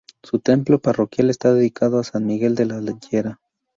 [0.23, 3.39] Su templo parroquial está dedicado a San Miguel de la Llera.